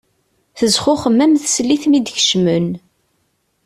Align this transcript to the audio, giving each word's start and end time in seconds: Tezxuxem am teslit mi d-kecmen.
Tezxuxem 0.57 1.19
am 1.25 1.33
teslit 1.41 1.83
mi 1.87 1.99
d-kecmen. 1.99 2.67